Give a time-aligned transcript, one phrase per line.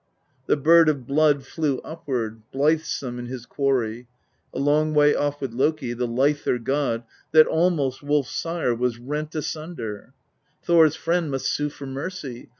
[0.47, 4.07] The Bird of Blood flew upward (Blithesome in his quarry)
[4.51, 9.35] A long way off with Loki, The lither God, that almost Wolf's Sire was rent
[9.35, 10.15] asunder;
[10.63, 12.49] Thor's friend must sue for mercy.